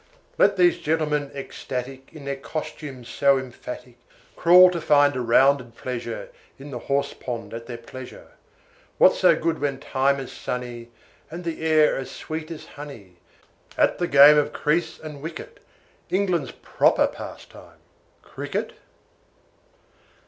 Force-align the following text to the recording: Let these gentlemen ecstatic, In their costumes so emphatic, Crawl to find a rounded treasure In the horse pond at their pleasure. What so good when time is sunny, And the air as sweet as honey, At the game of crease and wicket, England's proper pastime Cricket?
Let 0.39 0.57
these 0.57 0.79
gentlemen 0.79 1.29
ecstatic, 1.35 2.11
In 2.11 2.25
their 2.25 2.35
costumes 2.35 3.07
so 3.07 3.37
emphatic, 3.37 3.99
Crawl 4.35 4.71
to 4.71 4.81
find 4.81 5.15
a 5.15 5.21
rounded 5.21 5.77
treasure 5.77 6.29
In 6.57 6.71
the 6.71 6.79
horse 6.79 7.13
pond 7.13 7.53
at 7.53 7.67
their 7.67 7.77
pleasure. 7.77 8.31
What 8.97 9.13
so 9.13 9.35
good 9.35 9.59
when 9.59 9.79
time 9.79 10.19
is 10.19 10.31
sunny, 10.31 10.89
And 11.29 11.43
the 11.43 11.61
air 11.63 11.95
as 11.97 12.09
sweet 12.09 12.49
as 12.49 12.65
honey, 12.65 13.17
At 13.77 13.99
the 13.99 14.07
game 14.07 14.39
of 14.39 14.53
crease 14.53 14.97
and 14.97 15.21
wicket, 15.21 15.59
England's 16.09 16.49
proper 16.51 17.05
pastime 17.05 17.77
Cricket? 18.23 18.73